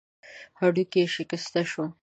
هډوکی 0.59 0.99
يې 1.03 1.07
شکسته 1.15 1.61
شو. 1.69 1.85